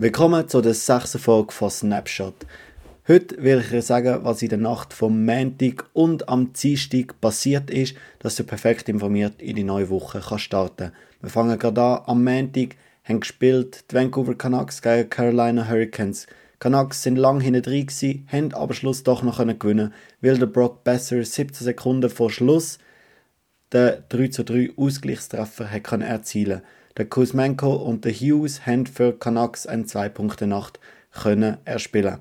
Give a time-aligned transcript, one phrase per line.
[0.00, 2.46] Willkommen zu der sechsten Folge von Snapshot.
[3.08, 7.68] Heute will ich dir sagen, was in der Nacht vom Montag und am Dienstag passiert
[7.68, 12.02] ist, dass du perfekt informiert in die neue Woche kannst starten Wir fangen gerade an.
[12.06, 16.28] Am Montag haben gespielt die Vancouver Canucks gegen Carolina Hurricanes.
[16.60, 20.84] Canucks sind lang hinten drin gewesen, haben aber Schluss doch noch gewinnen weil der Brock
[20.84, 22.78] Besser 17 Sekunden vor Schluss
[23.72, 26.68] den 3 zu 3 Ausgleichstreffer erzielen konnte.
[26.98, 30.80] Der Kuzmenko und der Hughes haben für Canucks eine 2-Punkte-Nacht
[31.64, 32.18] erspielen.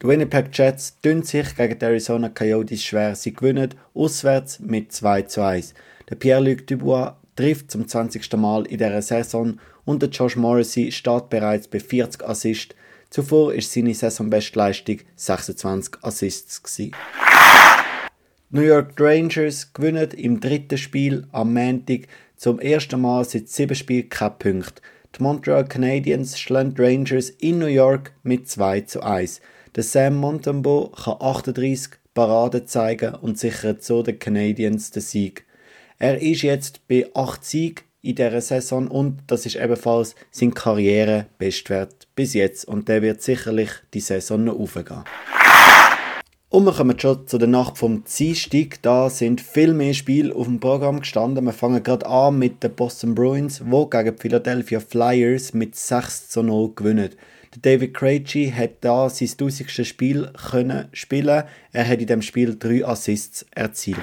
[0.00, 3.14] Die Winnipeg Jets tun sich gegen die Arizona Coyotes schwer.
[3.14, 5.74] Sie gewinnen auswärts mit 2 zu 1.
[6.08, 8.32] Der Pierre-Luc Dubois trifft zum 20.
[8.38, 12.74] Mal in dieser Saison und der Josh Morrissey steht bereits bei 40 Assists.
[13.10, 16.62] Zuvor ist seine Saisonbestleistung 26 Assists.
[16.62, 16.92] Gewesen.
[18.50, 24.08] New York Rangers gewinnen im dritten Spiel am Montag zum ersten Mal seit sieben Spielen
[24.08, 24.80] keine Punkte.
[25.16, 29.40] Die Montreal Canadiens schlagen Rangers in New York mit 2 zu 1.
[29.74, 35.44] Der Sam Montembeau kann 38 Paraden zeigen und sichert so den Canadiens den Sieg.
[35.98, 42.06] Er ist jetzt bei 8 Siegen in dieser Saison und das ist ebenfalls sein Karrierebestwert
[42.14, 45.04] bis jetzt und der wird sicherlich die Saison noch aufgehen.
[46.50, 48.80] Und wir kommen schon zu der Nacht vom Dienstag.
[48.80, 51.44] Da sind viel mehr Spiele auf dem Programm gestanden.
[51.44, 56.30] Wir fangen gerade an mit den Boston Bruins, die gegen die Philadelphia Flyers mit 6
[56.30, 57.10] zu 0 gewinnen.
[57.54, 59.86] Der David Krejci hat da sein 1000.
[59.86, 61.44] Spiel können spielen.
[61.72, 63.98] Er hat in dem Spiel drei Assists erzielt.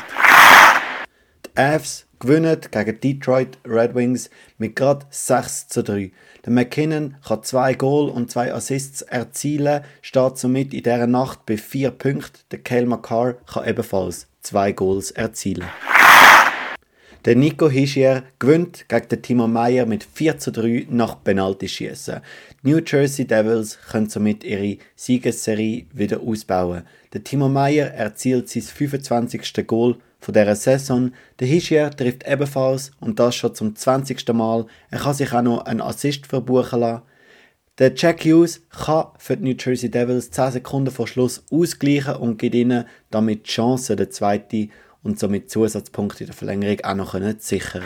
[1.55, 6.11] Avs gewinnen gegen Detroit Red Wings mit gerade 6 zu 3.
[6.45, 11.57] Der McKinnon kann zwei Goal und zwei Assists erzielen, steht somit in dieser Nacht bei
[11.57, 12.39] vier Punkten.
[12.51, 15.65] Der Kale McCarr kann ebenfalls zwei Goals erzielen.
[17.25, 22.21] Der Nico Hischier gewinnt gegen den Timo Meyer mit 4 zu 3 nach Penaltyschießen.
[22.61, 26.83] Die New Jersey Devils können somit ihre Siegesserie wieder ausbauen.
[27.13, 29.65] Der Timo Meyer erzielt sein 25.
[29.65, 31.13] Goal von dieser Saison.
[31.39, 34.31] Der Hischier trifft ebenfalls und das schon zum 20.
[34.31, 34.67] Mal.
[34.91, 37.01] Er kann sich auch noch einen Assist verbuchen lassen.
[37.79, 42.37] Der Jack Hughes kann für die New Jersey Devils 10 Sekunden vor Schluss ausgleichen und
[42.37, 44.69] gibt ihnen damit die Chance, den zweiten
[45.05, 47.83] und somit Zusatzpunkte in der Verlängerung auch noch zu sichern.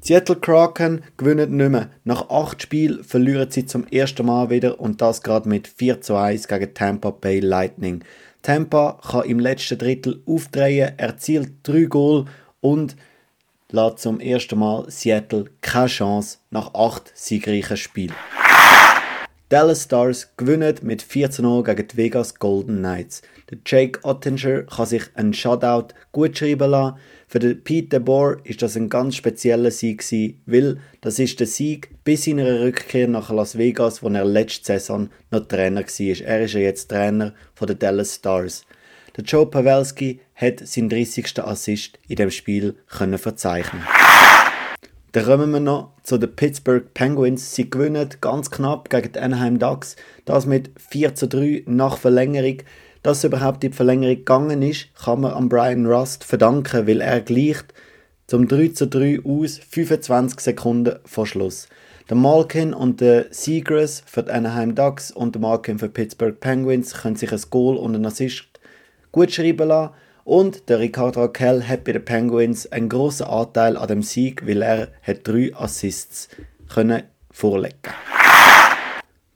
[0.00, 1.90] Seattle Kraken gewinnen nicht mehr.
[2.04, 6.16] Nach acht Spielen verlieren sie zum ersten Mal wieder und das gerade mit 4 zu
[6.16, 8.02] 1 gegen Tampa Bay Lightning.
[8.42, 12.26] Tampa kann im letzten Drittel aufdrehen, erzielt drei Goal
[12.60, 12.96] und
[13.70, 18.14] lässt zum ersten Mal Seattle keine Chance nach acht siegreichen Spielen.
[19.54, 23.22] Dallas Stars gewinnen mit 4 zu 0 gegen die Vegas Golden Knights.
[23.48, 26.96] Der Jake Ottinger kann sich einen Shutout gut schreiben lassen.
[27.28, 31.46] Für den Pete DeBoer ist das ein ganz spezieller Sieg gewesen, weil das ist der
[31.46, 36.26] Sieg bis seiner Rückkehr nach Las Vegas, wo er letzte Saison noch Trainer war.
[36.26, 38.64] Er ist ja jetzt Trainer von den Dallas Stars.
[39.16, 41.38] Der Joe Pavelski hat seinen 30.
[41.44, 43.84] Assist in dem Spiel können verzeichnen.
[45.14, 47.54] Dann kommen wir noch zu den Pittsburgh Penguins.
[47.54, 49.94] Sie gewinnen ganz knapp gegen die Anaheim Ducks.
[50.24, 52.64] Das mit 4 zu 3 nach Verlängerung.
[53.04, 57.20] Dass überhaupt in die Verlängerung gegangen ist, kann man an Brian Rust verdanken, weil er
[57.20, 57.72] gleicht
[58.26, 61.68] zum 3 zu 3 aus 25 Sekunden vor Schluss.
[62.10, 66.40] Der Malkin und der Seagrass für die Anaheim Ducks und der Malkin für die Pittsburgh
[66.40, 68.46] Penguins können sich ein Goal und einen Assist
[69.12, 69.94] gut schreiben lassen.
[70.24, 74.62] Und der Ricardo Raquel hat bei den Penguins einen grossen Anteil an dem Sieg, weil
[74.62, 76.28] er hat drei Assists
[76.72, 77.76] können vorlegen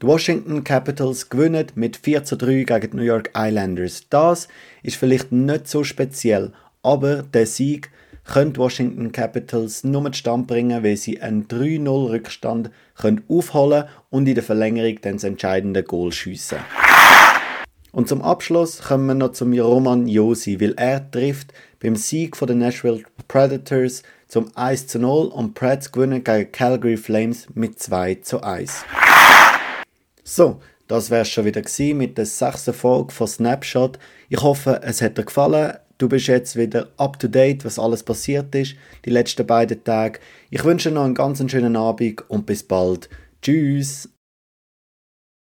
[0.01, 4.07] Die Washington Capitals gewinnen mit 4 zu 3 gegen die New York Islanders.
[4.09, 4.49] Das
[4.83, 7.91] ist vielleicht nicht so speziell, aber der Sieg
[8.25, 14.27] können die Washington Capitals nur zustande bringen, weil sie einen 3-0 Rückstand können aufholen und
[14.27, 16.59] in der Verlängerung dann das entscheidende Goal schiessen.
[17.93, 22.59] Und zum Abschluss kommen wir noch zum Roman Josi, weil er trifft beim Sieg den
[22.59, 28.43] Nashville Predators zum 1 zu 0 und Preds gewinnen gegen Calgary Flames mit 2 zu
[28.43, 28.85] 1.
[30.23, 31.63] So, das wär's schon wieder
[31.95, 33.99] mit der sechsten Folge von Snapshot.
[34.29, 35.75] Ich hoffe, es hat dir gefallen.
[35.97, 40.21] Du bist jetzt wieder up to date, was alles passiert ist, die letzten beiden Tage.
[40.51, 43.09] Ich wünsche noch einen ganz schönen Abend und bis bald.
[43.43, 44.09] Tschüss!